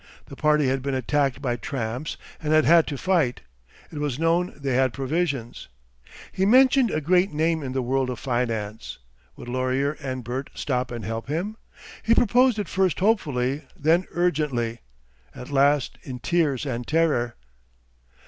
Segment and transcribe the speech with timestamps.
[0.25, 3.41] The party had been attacked by tramps and had had to fight.
[3.91, 5.67] It was known they had provisions.
[6.31, 8.97] He mentioned a great name in the world of finance.
[9.35, 11.55] Would Laurier and Bert stop and help him?
[12.01, 14.79] He proposed it first hopefully, then urgently,
[15.35, 17.35] at last in tears and terror.